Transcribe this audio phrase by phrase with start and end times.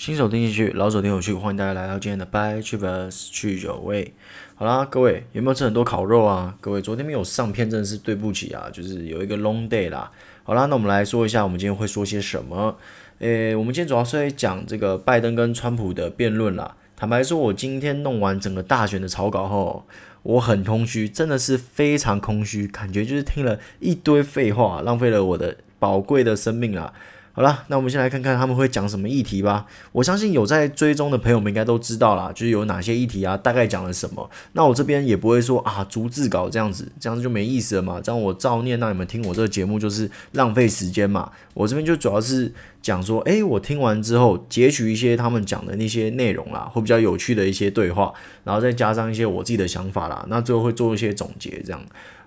[0.00, 4.14] 新手听进去，老手听有趣，欢迎大家来到今天的 By Travers 去酒味。
[4.54, 6.56] 好啦，各位有没有吃很多烤肉啊？
[6.58, 10.10] 各位昨天没有上片，真的是对不起啊，就是有一个 long day 啦。
[10.42, 12.78] 好啦，那我们来说一下，我们今天会说些什么？
[13.18, 16.76] 诶，我们今天主要是来讲这个拜登跟川普的辩论啦。
[16.96, 19.84] 坦白说，我今天弄完整个大选的草稿后，
[20.22, 26.94] 我很空虚，真的是非常空虚，感觉就是听了一堆废话，浪费了我的宝贵的生命啊。
[27.32, 29.64] 好了，那我们先来看看他们会讲什么议题吧。
[29.92, 34.28] 我相信有在追踪的朋友们应该都知道啦，就是有哪些议题啊，大概讲了什么。
[34.52, 38.00] 那我这边也不会说啊，逐字稿这样子，这样子就没意思了嘛。
[38.02, 41.30] 这样我照念，让你们听我这个节目就是浪费时间嘛。
[41.54, 42.52] 我这边就主要是
[42.82, 48.12] 讲说，诶，我听完之后截取一些他们讲的那些内容啦，会比较有趣的一些对话，
[48.42, 50.26] 然后再加上一些我自己的想法啦。
[50.28, 51.80] 那最后会做一些总结，这样。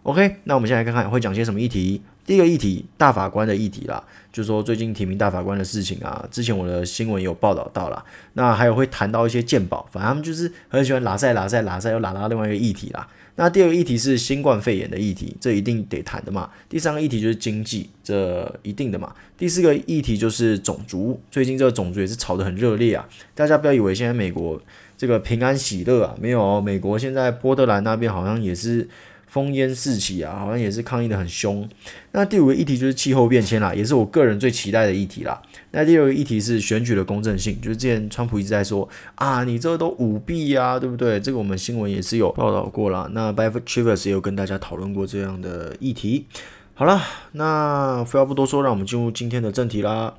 [0.04, 2.02] OK，那我们先来看看会讲些什么议题。
[2.26, 4.02] 第一个议题，大法官的议题啦，
[4.32, 8.04] 就是说最近提名大法官的事情啊，之前我的新闻有报道到啦。
[8.34, 13.06] 那还有会谈到一些鉴宝，反正他们就是很喜欢拉赛拉赛拉赛，又拉到另外一个议题啦。
[13.36, 16.50] 那第二个议题是新冠肺炎的议题，这一定得谈的嘛。
[16.70, 19.14] 第三个议题就是经济，这一定的嘛。
[19.38, 23.06] 第四个议题就是种族，最近这个种族也是吵得很热烈啊。
[23.36, 24.62] 大家不要以为现在美国
[24.96, 28.88] 这个平安喜乐啊，没有，美国现在波特兰那边好像也是。
[29.34, 31.68] 烽烟四起啊，好像也是抗议得很凶。
[32.12, 35.42] 那第五个议题就是气候变迁啦，也是我个人最期待的议题啦。
[35.72, 41.20] 那第六个议题是选举的公正性，就是之前川普一直在说啊，你这都舞弊呀，对不对？
[41.20, 43.10] 这个我们新闻也是有报道过啦。
[43.12, 46.28] 那 By Travers 也有跟大家讨论过这样的议题。
[46.76, 50.14] 好了，那废话不多说，让我们进入今天的正题啦。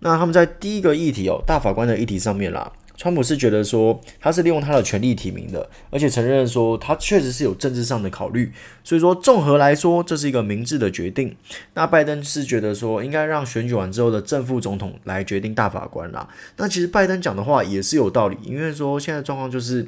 [0.00, 2.72] 那他们在第一个议题哦，大法官的议题上面啦。
[2.96, 8.50] 川普是觉得说他是利用他的权力提名的，而且承认说他确实是有政治上的考虑，
[8.82, 11.36] 所以说综合来说这是一个明智的决定。
[11.74, 16.28] 那拜登是觉得说应该让选举完之后的正副总统来决定大法官啦。
[16.56, 19.86] 那其实拜登讲的话也是有道理，因为说现在状况就是。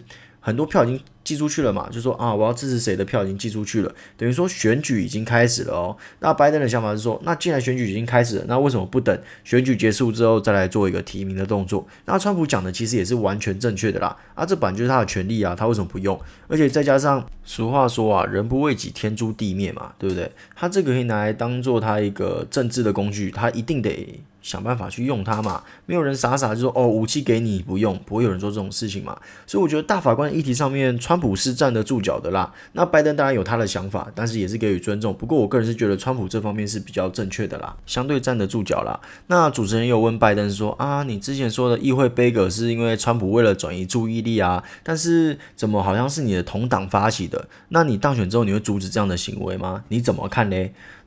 [0.48, 5.94] 很多票已经寄出去了嘛，就说啊，我要支持谁的票已经寄出去了，等于说选举已经开始了哦。
[6.20, 11.86] 那拜登的想法是说，那既然选举已经开始了，那为什么不等选举结束之后再来做一个提名的动作？
[12.06, 16.18] 那川普讲的其实也是完全正确的啦，啊，这本来就是他的权利啊，他为什么不用？
[16.48, 20.32] 而且再加上俗话说啊，人不为己，天诛地灭嘛，对不对？
[20.56, 24.18] 他这个可以拿来当做他一个政治的工具，他一定得。
[24.48, 29.14] 想办法去用它嘛，没有人傻傻就说哦，武器给你不用，不会有人做这种事情嘛。
[29.46, 32.50] 所以我觉得大法官议题上面，川普是站得住脚的啦。
[32.72, 35.12] 那拜登当然有他的想法，但是也是给予尊重。
[35.12, 38.98] 不过我个人是觉得川普这方面是比较正确的啦，相对站得住脚啦。
[39.26, 47.46] 那主持人又问拜登说啊，你之前说的议会杯葛是因为川普为了转移注意力啊，但是怎么好像是你的同党发起的？
[47.68, 49.84] 那你当选之后你会阻止这样的行为吗？
[49.88, 50.56] 你怎么看呢？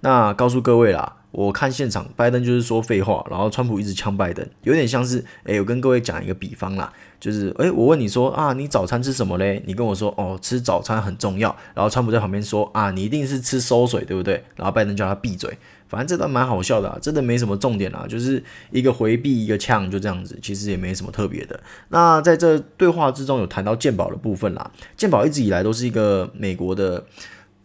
[0.02, 1.18] 那告诉各位啦。
[1.32, 6.92] 我看现场，拜登就是说废话，然后川普一直呛拜登，有点像是，诶，我跟各位讲一个比方啦，
[7.22, 9.64] 就是，诶，我问你说啊，你早餐吃什么嘞？
[9.66, 14.44] 你跟我说，哦，吃早餐很重要，然后川普在旁边说，啊，你一定是吃馊水，对不对？
[14.58, 15.58] 然后拜登叫他闭嘴，
[15.88, 21.58] 反正这段蛮好笑的啊，真的没什么重点啦，就是一个回避，一个呛，就这样子，其实也没什么特别的。
[21.88, 27.06] 那在这对话之中有谈到健保的部分啦，健保一直以来都是一个美国的。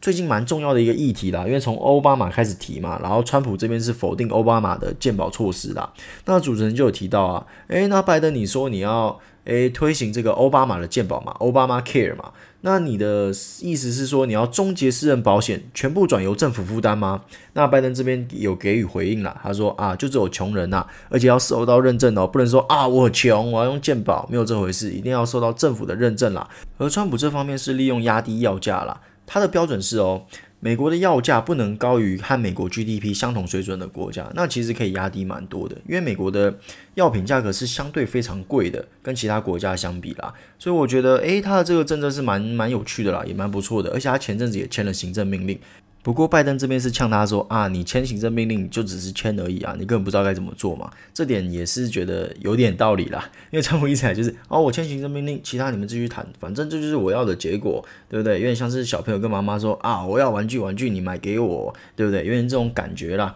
[0.06, 5.92] 最近蛮重要的一个议题啦，因为从奥巴马开始提嘛，然后川普这边是否定奥巴马的健保措施啦。
[6.26, 12.30] 那主持人就有提到啊，诶，那拜登你说你要诶推行这个奥巴马的健保嘛，奥巴马 Care 嘛，
[12.60, 13.30] 那你的
[13.62, 17.22] 意思是说你要终结私人保险，全部转由政府负担吗？
[17.54, 26.48] 那拜登这边有给予回应啦，他说啊，就只有穷人呐，而且要受到认证哦，不能说啊我穷我要用健保，没有这回事，一定要受到政府的认证啦。
[26.78, 29.00] 而川普这方面是利用压低药价啦。
[29.26, 30.22] 它的标准是哦，
[30.60, 36.56] 美国的药价不能高于和美国 GDP 相同水准的国家，那其实可以压低蛮多的，因为美国的
[36.94, 45.58] 药品价格是相对非常贵的，跟其他国家相比啦，所以我觉得，诶，它的这个政策是蛮蛮有趣的啦，也蛮不错的，而且它前阵子也签了行政命令。
[46.06, 50.88] 不过拜登这边是呛他说啊，你签行政命令就只是签而已啊，你根本不知道该怎么做嘛。
[51.12, 58.34] 这点也是觉得有点道理啦，因为川普一直来就是哦，我签行政命令，其他你们继续谈，反正这就是我要的结果，对不对？
[58.34, 62.24] 有点像是小朋友跟妈妈说啊，我要玩具，玩具你买给我，对不对？
[62.24, 63.34] 有点这种感觉啦。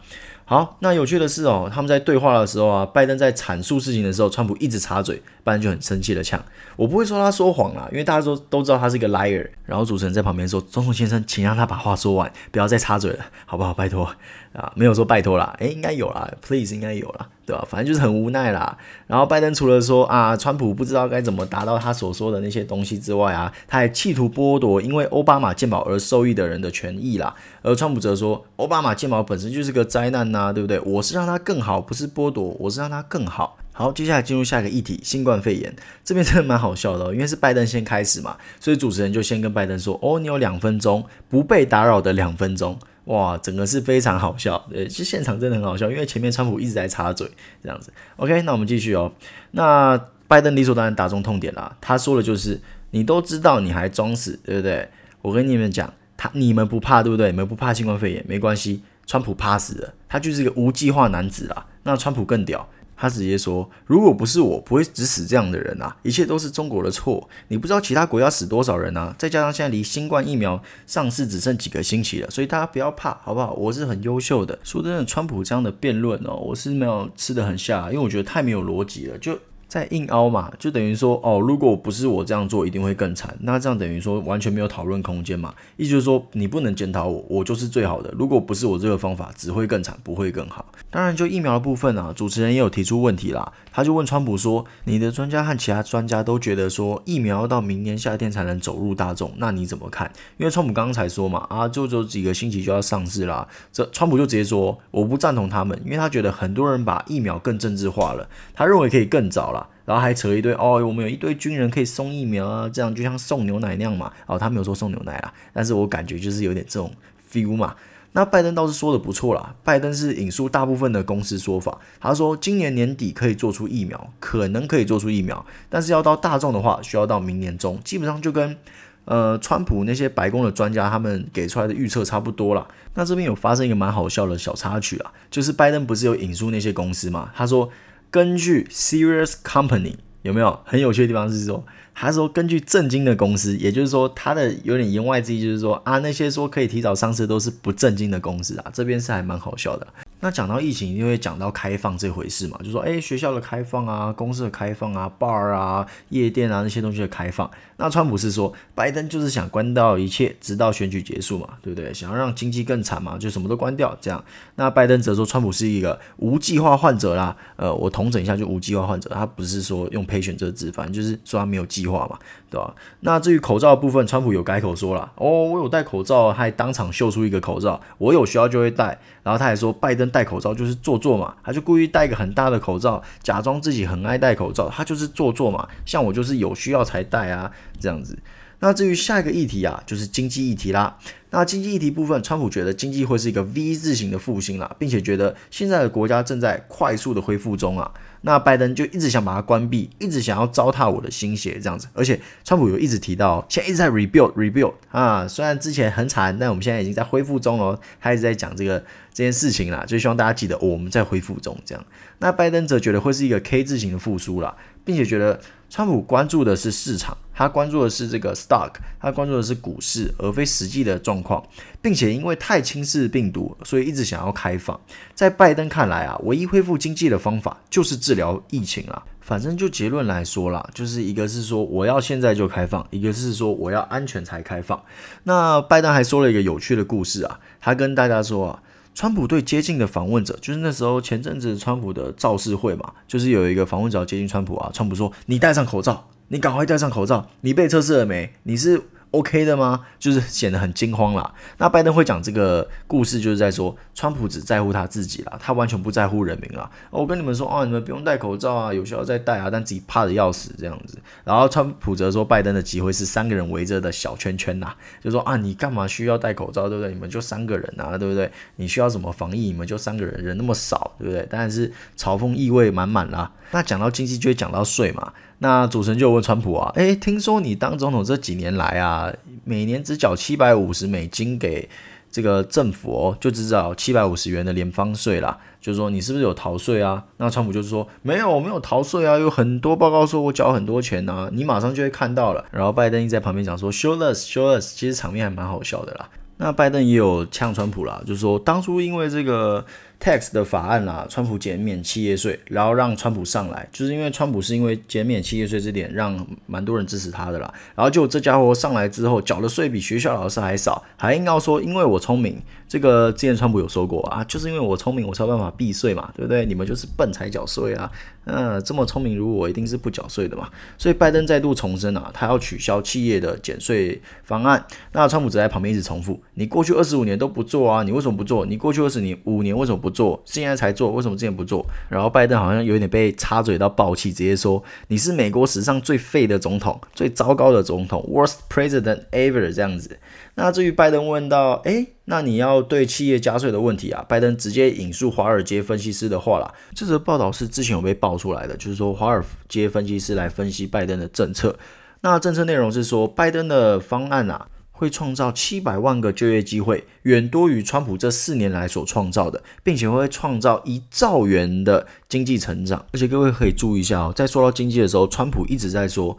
[0.50, 6.44] 好，那有趣的是哦，他们在对话的时候啊，拜登在阐述事情的时候，川普一直插嘴，拜登就很生气的呛。
[6.74, 9.48] 我不会说他说谎啦，因为大家都都知道他是一个 liar。
[9.64, 13.72] 然后主持人在旁边说：“总统先生，请让他把话说完，不要再插嘴了，好不好？
[13.72, 14.12] 拜托。”
[14.52, 17.64] 啊，没有说拜托啦，诶，应该有啦，please 应该有啦，对吧？
[17.70, 18.76] 反正就是很无奈啦。
[19.06, 27.32] 然后拜登除了说啊，川普不知道该怎么达到他所说的那些东西之外啊，他还企图剥夺因为奥巴马健保而受益的人的权益啦。
[27.62, 30.80] 而川普则说，奥巴马健保本身就是个灾难呐，对不对？
[30.80, 33.56] 我是让他更好，不是剥夺，我是让他更好。
[33.72, 35.74] 好，接下来进入下一个议题，新冠肺炎
[36.04, 42.76] 这边真的蛮好笑的哦，因为是拜登先开始嘛，所以主持人就先跟拜登说：“哦，你有两分钟，不被打扰的两分钟。”
[43.10, 47.28] 哇，整个是非常好笑，呃，其实现场真的很好笑，因为前面川普一直在插嘴
[47.60, 47.92] 这样子。
[48.16, 49.12] OK，那我们继续哦。
[49.50, 52.60] 那拜登理所当然打中痛点啦，他说的就是
[52.92, 54.88] ：“你都知道，你还装死，对不对？”
[55.22, 57.32] 我跟你们讲，他你们不怕，对不对？
[57.32, 61.66] 你们不怕新冠肺炎，没关系，川普怕死了，他就是一个无计划男子啦。
[61.82, 62.68] 那川普更屌。
[63.00, 65.96] 他直接说：“如果不是我，不会只死这样的人啊！
[66.02, 67.26] 一切都是中国的错。
[67.48, 69.14] 你不知道其他国家死多少人啊？
[69.18, 73.54] 再加上现在离新冠疫苗上市只剩几个星期了，所以大家不要怕，好不好？
[73.54, 74.58] 我是很优秀的。
[74.62, 79.38] 说真的，川普这样的辩论哦，我是没有吃得很下，因为我觉得太没有逻辑了，就。”
[79.70, 83.36] 在硬凹嘛，就等于说哦，如果不是我这样做，一定会更惨。
[83.42, 85.54] 那这样等于说完全没有讨论空间嘛？
[85.76, 88.12] 意思就是说，你不能检讨我，我就是最好的。
[88.18, 90.66] 如果不是我这个方法，只会更惨，不会更好。
[90.90, 93.52] 当然，就疫苗的部分啊，主持人也有提出问题啦。
[93.72, 103.46] 他就问川普说：“你的专家和其他专家都觉得说，疫苗要到明年夏天才能走入大众，那你怎么看？”因为川普刚才说嘛，啊，就就几个星期就要上市啦。
[103.72, 114.12] 这川普就直接说：“我不赞同他们，因为他觉得很多人把疫苗更政治化了，他认为可以更早啦。”然后还扯一堆哦，我们有一堆军人可以送疫苗啊，这样就像送牛奶那样嘛。
[114.26, 116.92] 哦，他没有说送牛奶啦，但是我感觉就是有点这种
[117.30, 117.74] feel 嘛。
[118.12, 128.56] 那拜登倒是说的不错啦，拜登是引述大部分的公司说法，他说今年年底可以做出疫苗，可能可以做出疫苗，但是要到大众的话，需要到明年中，基本上就跟
[129.04, 132.66] 呃川普那些白宫的专家他们给出来的预测差不多啦。
[132.94, 137.70] 那这边有发生一个蛮好笑的小插曲啊，就是拜登不是有引述那些公司嘛，他说。
[138.12, 141.64] 根据 Serious Company 有没有很有趣的地方是说，
[141.94, 149.86] 他说根据正经的公司，也就是说他的有点言外之意就是说啊，那些说可以提早上市都是不正经的公司啊，这边是还蛮好笑的。
[150.20, 157.50] 那讲到疫情，就会讲到开放这回事嘛，就说诶，学校的开放啊，公司的开放啊，bar 啊，夜店啊那些东西的开放。
[157.78, 161.92] 那川普是说，拜登就是想关掉一切，直到选举结束嘛，对不对？
[161.94, 164.22] 想要让经济更惨嘛，就什么都关掉这样。
[164.56, 167.34] 那拜登则说，川普是一个无计划患者啦。
[167.56, 172.18] 呃，我统整一下，就无计划患者，他不是说用 patient 这个字，反正就是说他没有计划嘛，
[172.50, 172.74] 对吧？
[173.00, 178.98] 那至于口罩部分，川普有改口说了，哦，我有戴口罩，还当场秀出一个口罩，我有需要就会戴。
[179.22, 185.66] 然后他还说，拜登戴口罩就是做作嘛，他就故意戴一个很大的口罩，假装自己很爱戴口罩，他就是做作嘛。
[185.86, 187.50] 像我就是有需要才戴啊。
[187.80, 188.18] 这样子，
[188.58, 190.98] 那至于下一个议题啊，就是经济议题啦。
[191.30, 197.90] 那经济议题部分，川普觉得经济会是一个 V 字形的复兴啦，并且觉得现在的国家正在快速的恢复中啊。
[198.22, 201.86] 那拜登就一直想把它关闭，一直想要糟蹋我的心血这样子。
[201.94, 207.78] 而且川普有一直提到，现在一直在 rebuild rebuild 啊，虽然之前很惨，但我们现在已经在恢复中哦。
[208.00, 208.78] 他一直在讲这个
[209.14, 211.84] 这件事情啦，就希望大家记得，哦，我们在恢复中这样。
[212.18, 214.54] 那拜登则觉得会是一个 K 字形的复苏啦，
[214.84, 215.40] 并且觉得。
[215.72, 221.42] 川普关注的是市场，他关注的是这个 stock，他关注的是股市，而非实际的状况，
[221.82, 224.78] 并且因为太轻视病毒，所以一直想要开放。
[225.14, 229.02] 在拜登看来啊，唯一恢复经济的方法就是治疗疫情了。
[229.20, 234.82] 反正就结论来说啦，就是一个是说我要现在就开放，一个是说我要安全才开放。
[235.24, 238.62] 那拜登还说了一个有趣的故事啊，他跟大家说啊。
[238.92, 248.34] 川普对接近的访问者，就是那时候前阵子川普的造势会嘛，就是有一个访问者接近川普啊，川普说：“你戴上口罩，你赶快戴上口罩，你被测试了没？
[248.42, 249.86] 你是？” OK 的吗？
[249.98, 251.34] 就是显得很惊慌啦。
[251.58, 256.70] 那拜登会讲这个故事，就是在说，川普只在乎他自己啦，他完全不在乎人民啦。
[256.90, 260.98] 我跟你们说啊，你们不用戴口罩啊，有需要再戴啊，但自己怕得要死这样子。
[261.24, 266.92] 然后川普则说，拜登的机会是三个人围着的小圈圈呐，就说啊，你干嘛需要戴口罩，对不对？
[266.92, 268.30] 你们就三个人啊，对不对？
[268.56, 269.46] 你需要什么防疫？
[269.46, 271.26] 你们就三个人，人那么少，对不对？
[271.26, 273.32] 当然是嘲讽意味满满啦。
[273.50, 275.12] 那讲到经济，就会讲到税嘛。
[275.42, 279.10] 那主持人就问川普啊，诶，听说你当总统这几年来啊，
[279.44, 281.66] 每年只缴七百五十美金给
[282.10, 285.38] 这个政府哦，就只缴七百五十元的联邦税啦。
[285.58, 287.02] 就是说你是不是有逃税啊？
[287.16, 292.44] 那川普就是说没有，我没有逃税啊，有很多报告说我缴很多钱啊，你马上就会看到了。
[292.50, 296.10] 然后拜登一在旁边讲说，Show us，Show us，其实场面还蛮好笑的啦。
[296.36, 299.64] 那拜登也有呛川普啦，就是说当初因为这个。
[300.00, 307.52] Tax 的法案啦，川普减免企业税，然后让川普上来，就是因为川普是因为减免企业税这点让蛮多人支持他的啦。
[307.76, 312.40] 然后就这家伙上来之后，缴的税比学校老师还少，还硬要说因为我聪明。
[312.66, 316.46] 这个之前川普有说过啊，就是因为我聪明，我才有办法避税嘛，对不对？
[316.46, 317.90] 你们就是笨才缴税啊。
[318.26, 320.48] 嗯，这么聪明如果我，一定是不缴税的嘛。
[320.78, 324.64] 所以拜登再度重申啊，他要取消企业的减税方案。
[324.92, 328.46] 那川普则在旁边一直重复：你过去二十五年都不做啊，你为什么不做？
[328.46, 329.89] 你过去二十年五年为什么不？
[329.90, 330.22] 做？
[330.24, 331.66] 现在才做，为什么之前不做？
[331.88, 339.98] 然后拜登好像有点被插嘴到爆气，直接说你是美国史上最废的总统，最糟糕的总统，worst president ever 这样子。
[340.36, 346.54] 那至于拜登问到，诶，那你要对企业加税的问题啊，拜登直接引述华尔街分析师的话啦。
[346.74, 351.58] 这则报道是之前有被爆出来的，就是说华尔街分析师来分析拜登的政策。
[352.02, 354.46] 那政策内容是说，拜登的方案啊，
[354.80, 362.86] 会创造七百万个就业机会，远多于川普这四年来所创造的，并且会创造一兆元的经济成长。
[362.90, 366.16] 而且各位可以注意一下哦，在说到经济的时候，川普一直在说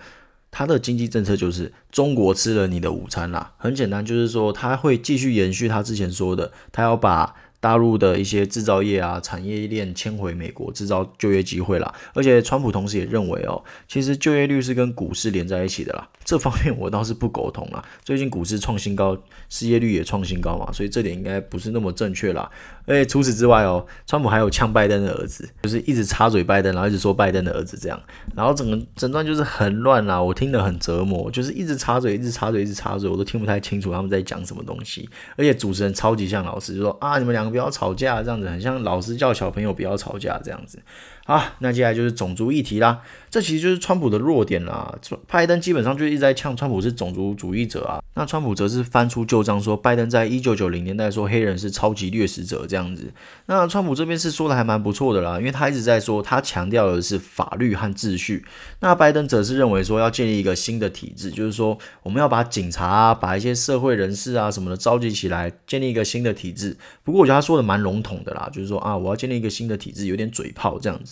[0.51, 3.53] 他的经济政策就是中国吃了你的午餐啦。
[3.57, 7.33] 很简单，就是说他会继续延续他之前说的，他要把。
[7.61, 11.93] 大陆的一些制造业啊，产业链迁回美国，制造就业机会啦。
[12.13, 16.09] 而且，川普同时也认为哦，其实就业率是跟股市连在一起的啦。
[16.25, 17.85] 这方面我倒是不苟同啊。
[18.03, 19.15] 最近股市创新高，
[19.47, 22.49] 失业率也创新高嘛，所以这点应该不是那么正确啦。
[22.87, 28.01] 而且除此之外哦，川普还有呛拜登的儿子，就是一直插嘴拜登，然后一直说拜登的儿子这样，
[28.35, 35.07] 然后整个整段就是很乱啦，我听得很折磨，就是一直插嘴，一直插嘴，一直插嘴，我都听不太清楚他们在讲什么东西。
[35.35, 37.51] 而且主持人超级像老师，就说啊，你们两个。
[37.51, 40.79] 不要吵架，这样子很像老师叫小朋友不要吵架这样子。
[41.25, 43.01] 好，那接下来就是种族议题啦。
[43.29, 44.93] 这其实就是川普的弱点啦。
[45.27, 48.03] 拜登基本上就一直在呛川普是种族主义者啊。
[48.15, 53.13] 那川普则是翻出旧账说，拜登在一九九零年代说黑人是超级掠食者这样子。
[53.45, 58.43] 那川普这边是说的还蛮不错的啦，因为他一直在说他强调的是法律和秩序。
[58.81, 66.75] 那拜登则是认为说要建立一个新的体制，就是说我们要把警察啊，把一些社会人士啊什么的召集起来，建立一个新的体制。
[67.03, 71.10] 不过我觉得他说的蛮笼统的啦，就是说啊，我要建立一个新的体制，有点嘴炮这样子。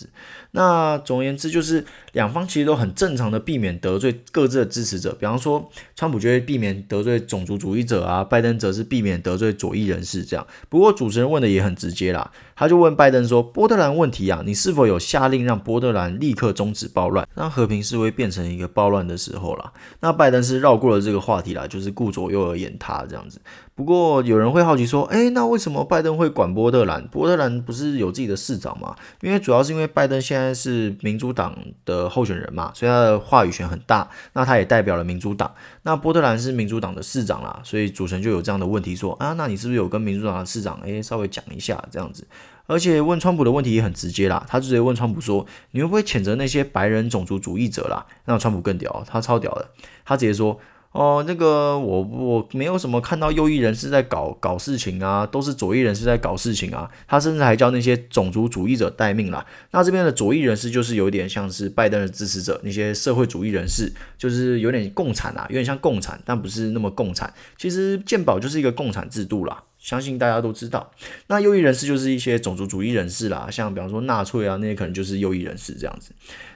[0.52, 5.12] 那总而言之，就是两方其实都很正常的避免得罪各自的支持者。
[5.18, 10.46] 比方说，川普就会避免得罪种族主义者啊，拜登则是避免得罪左翼人士这样。
[10.68, 23.40] 不过主持人问的也很直接啦，他就问拜登说：“波特兰问题啊，你是否有下令让波特兰立刻终止暴乱，让和平示威变成一个暴乱的时候啦？”那拜登是绕过了这个话题啦，就是顾左右而言他这样子。
[23.80, 27.02] 不过有人会好奇说，诶，那为什么拜登会管波特兰？
[27.08, 28.94] 波特兰不是有自己的市长吗？
[29.22, 31.56] 因为主要是因为拜登现在是民主党
[31.86, 34.06] 的候选人嘛，所以他的话语权很大。
[34.34, 35.50] 那他也代表了民主党。
[35.84, 42.26] 那波特兰是民主党的市长啦，所以主持人就有这样的问题说，啊，那你是不是有跟民主党的市长诶稍微讲一下这样子？
[42.66, 48.04] 而且问川普的问题也很直接啦，他直接问川普说，你会不会谴责那些白人种族主义者啦？
[48.26, 49.70] 那川普更屌，他超屌的，
[50.04, 50.60] 他直接说。
[50.92, 56.90] 哦，那个我我没有什么看到右翼人士在搞搞事情啊，都是左翼人士在搞事情啊。
[57.06, 59.46] 他甚至还叫那些种族主义者待命啦。
[59.70, 67.32] 那这边的左翼人士就是有点像是拜登的支持者，那些社会主义人士就是有点共产啊，有点像共产，但不是那么共产。
[67.56, 70.90] 其实健保就是一个共产制度啦，相信大家都知道。
[71.28, 76.10] 那右翼人士就是一些种族主义人士啦，像比方说纳粹啊那些可能就是右翼人士这样子。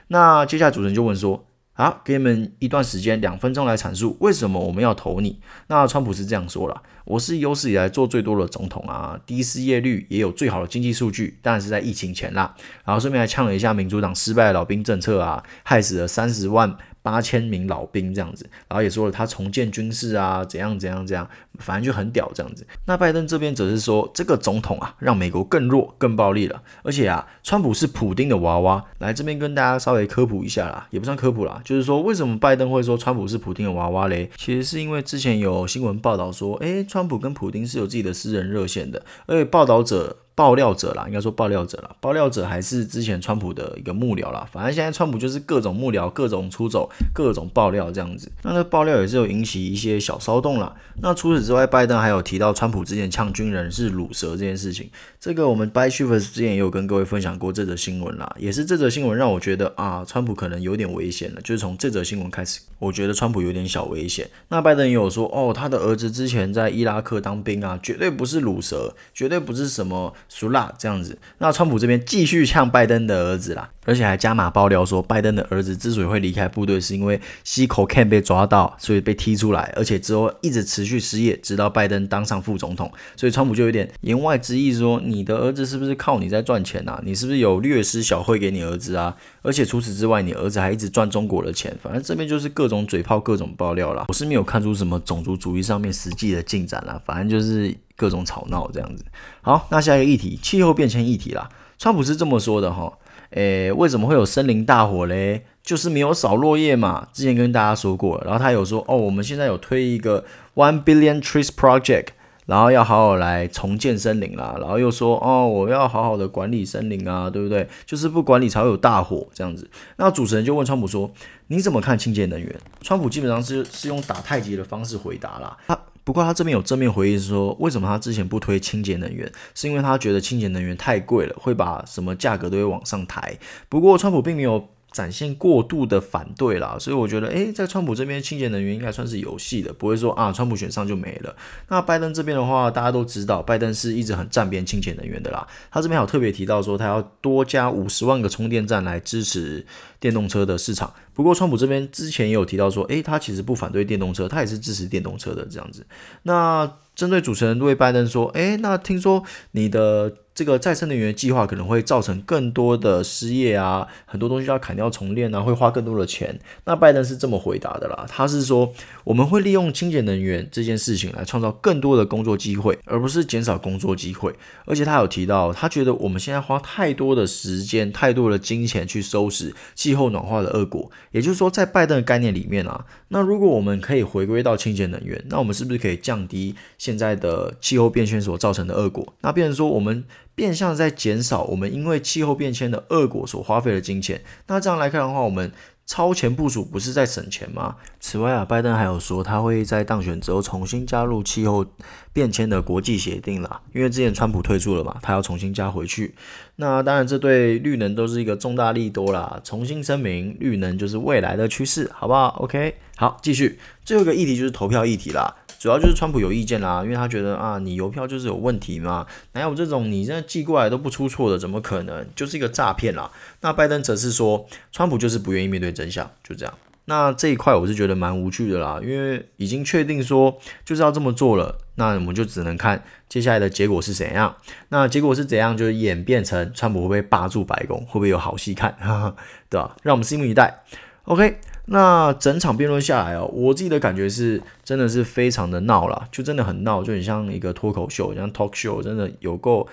[0.09, 1.45] 那接下来主持人就问说。
[1.77, 5.41] 好，给你们一段时间，两分钟来阐述为什么我们要投你。
[5.67, 12.55] 那川普是这样说了：我是有史以来做最多的总统啊，低失业率也有最好的经济数据，当然是在疫情前啦。
[12.85, 16.77] 然后顺便还呛了一下民主党失败的老兵政策啊，害死了三十万。
[17.05, 22.65] 八千名老兵这样子，然后也说了他重建军事啊，怎样怎样怎样，反正就很屌这样子。
[22.85, 26.63] 那拜登这边则是说，这个总统啊，让美国更弱、更暴力了。
[26.81, 28.83] 而且啊，川普是普丁的娃娃。
[28.97, 34.31] 来这边跟大家稍微科普一下啦，也不算科普啦，就是说为什么拜登会说川普是普丁的娃娃嘞？
[34.35, 40.17] 其实是因为之前有新闻报道说，诶，川普跟普丁是有自己的私人热线的，而且报道者。
[40.35, 44.45] 爆料者啦，应该说爆料者啦，爆料者还是之前川普的一个幕僚啦。
[44.51, 48.29] 反正现在川普就是各种幕僚、各种出走、各种爆料这样子。
[48.43, 50.75] 那那爆料也是有引起一些小骚动啦。
[51.01, 54.89] 那除此之外，拜登还有提到川普之前呛军人是鲁蛇这件事情。
[55.21, 61.39] 这个我们 By Shivers 之前也有跟各位分享过这则新闻啦，也是这则新闻让我觉得啊，川普可能有点危险了。
[61.41, 64.29] 就是从这则新闻开始，我觉得川普有点小危险。
[64.49, 70.13] 那拜登也有说，哦，他的儿子之前在伊拉克当兵啊，绝对不是鲁蛇，绝对不是什么。
[70.29, 82.91] 熟辣这样子，那川普这边继续呛拜登的儿子啦，而且还加码爆料说，拜登的儿子之所以会离开部队，是因为吸口 can 被抓到，所以被踢出来，而且之后一直持续失业，直到拜登当上副总统。
[83.15, 87.01] 所以川普就有点言外之意说，你的儿子是不是靠你在赚钱啊？
[87.05, 89.15] 你是不是有略施小惠给你儿子啊？
[89.41, 91.75] 而且除此之外，你儿子还一直赚中国的钱。
[91.81, 94.05] 反正这边就是各种嘴炮，各种爆料啦。
[94.07, 97.73] 我是没有看出什么种族主义上面实际的进展啦，反正就是。
[97.95, 99.05] 各种吵闹这样子，
[99.41, 101.49] 好，那下一个议题，气候变迁议题啦。
[101.77, 102.91] 川普是这么说的哈，
[103.31, 105.45] 诶，为什么会有森林大火嘞？
[105.63, 107.07] 就是没有扫落叶嘛。
[107.11, 110.23] 之前跟大家说过，然后他有说，哦，我们现在有推一个
[110.53, 112.09] One Billion Trees Project
[112.45, 117.67] 然后要好好来重建森林啦，然后又说哦，我要好好的管理森林啊，对不对？
[117.85, 119.67] 就是不管理才会有大火这样子。
[119.97, 121.11] 那主持人就问川普说
[121.47, 125.57] ：“你怎么看清洁能源？”川普基本上是是用打太极的方式回答啦。
[125.67, 129.29] 他不过他这边有正面回应说，为什么他之前不推清洁能源？
[129.53, 133.37] 是因为他觉得清洁能源太贵了，会把什么价格都会往上抬。
[133.67, 134.69] 不过川普并没有。
[134.95, 141.35] 展现过度的反对啦，所以我觉得，诶，在川普这边清洁能源应该算是有戏的，不会说啊，川普选上就没了。
[141.67, 145.45] 那拜登这边的话，大家都知道，拜登是一直很站边清洁能源的啦。
[145.69, 149.65] 他这边还有特别提到说，他要多加五十万个充电站来支持
[149.99, 150.93] 电动车的市场。
[151.15, 155.87] 不过，川普这边之前也有提到说，诶，他其实不反对电动车，他也是支持电动车的这样子。
[156.23, 160.17] 那针对主持人对拜登说，诶，那听说你的。
[160.35, 166.37] 这个再生能源计划可能会造成更多的失业啊，很多东西要砍掉重练啊，会花更多的钱。
[166.65, 168.73] 那拜登是这么回答的啦，他是说
[169.05, 174.35] 我们会利用清洁能源这件事情来创造更多的工作机会，而不是减少工作机会。
[174.65, 180.91] 而且他有提到，他觉得我们现在花太多的时间、太多的金钱去收拾气候暖化的恶果。
[181.15, 189.13] 也就是说，在拜登的概念里面啊，那如果我们可以回归到清洁能源，那我们是不是可以降低现在的气候变迁所造成的恶果？
[189.21, 190.03] 那变成说我们。
[190.35, 194.21] 变相在减少我们因为气候变迁的恶果所花费的金钱。
[194.47, 195.49] 那这样来看的话，我们
[195.85, 197.75] 超前部署不是在省钱吗？
[197.99, 201.65] 此外啊，拜登还有说他会在当选之后重新加入气候
[202.11, 206.15] 变迁的国际协定啦，因为之前川普退出了嘛，他要重新加回去。
[206.55, 209.39] 那当然，这对绿能都是一个重大利多啦。
[209.43, 213.59] 重新声明，绿能就是未来的趋势，好不好？OK，好，继续。
[213.83, 215.35] 最后一个议题就是投票议题啦。
[215.65, 222.05] 主要就是川普有意见啦，因为他觉得啊，你邮票就是有问题嘛，哪有这种你这寄过来都不出错的，怎么可能？
[222.15, 223.09] 就是一个诈骗啦。
[223.41, 226.53] 那拜登则是说，川普就是不愿意面对真相，就这样。
[226.85, 234.35] 那这一块我是觉得蛮无趣的啦，因为已经确定说就是要这么做了，那我们就只能看接下来的结果是怎样。
[234.69, 238.77] 那结果是怎样，就演变成川普会不会霸住白宫，会不会有好戏看，
[239.49, 239.75] 对吧？
[239.81, 240.61] 让我们拭目以待。
[241.05, 241.39] OK。
[241.67, 249.67] 那整场辩论下来哦，我自己的感觉是，真的是非常的闹啦，就真的很闹，就很像一个脱口秀，像 talk show，真的有够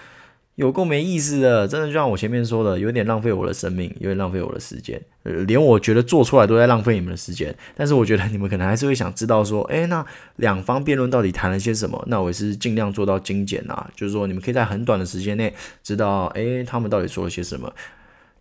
[0.55, 5.00] 有够没意思的，真的就像我前面说的，有点浪费我的生命，有点浪费我的时间，
[5.46, 7.55] 连我觉得做出来都在浪费你们的时间。
[7.74, 10.05] 但是我觉得你们可能还是会想知道说，诶，那
[10.37, 12.02] 两方辩论到底谈了些什么？
[12.07, 15.52] 那我也是尽量做到精简啊，就是说你们可以在很短的时间内
[15.83, 17.70] 知道，诶，他们到底说了些什么。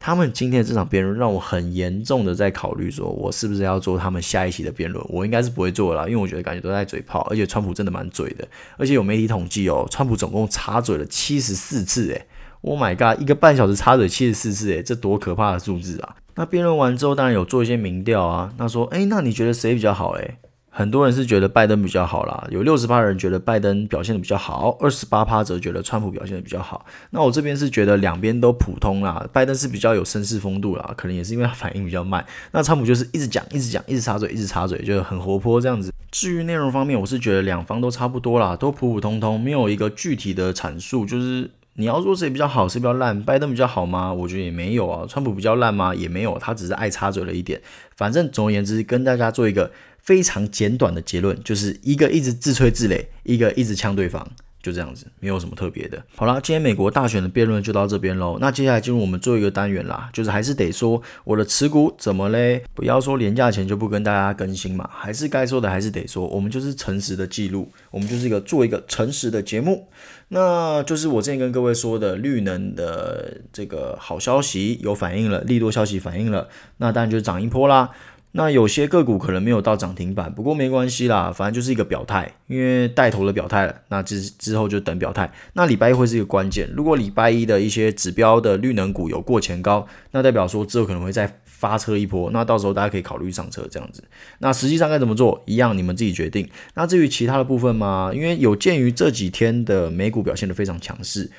[0.03, 5.05] 他们今天的这场辩论让我很严重的在考虑，说我是不是要做他们下一期的辩论？
[5.07, 12.25] 我应该是不会做了，因为我觉得感觉都在嘴炮，而且川普真的蛮嘴的，而且有媒体统计哦，川普总共插嘴了七十四次，诶
[12.61, 16.15] ，Oh my god，一个半小时插嘴七十四次，诶，这多可怕的数字啊！
[16.33, 20.13] 那辩论完之后，当然有做一些民调啊，那说，诶，那你觉得谁比较好？
[20.13, 20.37] 诶？
[20.73, 26.85] 很多人是觉得拜登比较好啦，有六十八人觉得拜登表现的比较好，二十八趴则觉得川普表现的比较好。
[27.09, 32.25] 那我这边是觉得两边都普通啦，拜登是比较有绅士风度啦，可能也是因为他反应比较慢。
[32.53, 35.93] 那川普就是一直讲，一直讲，一直插嘴，一直插嘴，就很活泼这样子。
[36.09, 41.05] 至于内容方面，我是觉得两方都差不多啦，都普普通通，没有一个具体的阐述。
[41.05, 44.13] 就是你要说谁比较好，谁比较烂，拜登比较好吗？
[44.13, 45.05] 我觉得也没有啊。
[45.05, 45.93] 川普比较烂吗？
[45.93, 47.61] 也没有，他只是爱插嘴了一点。
[47.97, 49.69] 反正总而言之，跟大家做一个。
[50.01, 54.27] 非常简短的结论，就是一个一直自吹自擂，一个一直呛对方，
[54.61, 56.03] 就这样子，没有什么特别的。
[56.15, 58.37] 好啦，今天美国大选的辩论就到这边喽。
[58.41, 62.63] 那接下来进入我们最后一个单元啦，就是还是得说我的持股怎么嘞？
[62.73, 69.87] 不要说连价钱就不跟大家更新嘛，还是该说的还是得说，我们就是诚实的记录，我们就是一个做一个诚实的节目。
[70.33, 77.89] 那就是我之前跟各位说的绿能的这个好消息有反应了，利多消息反应了，那当然就是涨一波啦。
[78.33, 85.31] 那有些个股可能没有到涨停板，不过没关系啦，反正就是一个表态，因为带头的表态了，那之之后就等表态。
[85.53, 94.03] 那礼拜一会是一个关键，如果礼拜一的一些指标的绿能股有过前高，那代表说之后可能会再发车一波，那到时候大家可以考虑上车这样子。
[94.39, 96.49] 那实际上该怎么做，一样你们自己决定。
[96.73, 101.29] 那至于其他的部分嘛，因为有鉴于这几天的美股表现的非常强势。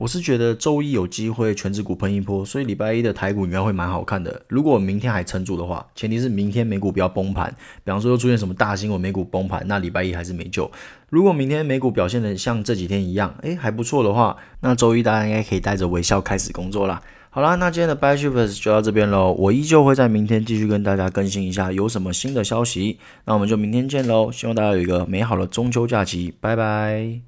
[0.00, 4.40] 我是觉得周一有机会全指股喷一波，所以礼拜一的台股应该会蛮好看的。
[4.46, 7.52] 如果明天还撑住的话，前提是明天美股不要崩盘。
[7.82, 10.70] 比方说又出现什么大新闻，美股崩盘，那礼拜一还是没救。
[11.10, 17.02] 如果明天美股表现得像这几天一样，诶，还不错的话，那周一大家应该可以带着微笑开始工作啦。
[17.30, 19.32] 好啦，那今天的 Bye Achievers 就到这边喽。
[19.36, 23.00] 我依旧会在明天继续跟大家更新一下有什么新的消息。
[23.24, 27.27] 那我们就明天见喽，希望大家有一个美好的中秋假期，拜拜。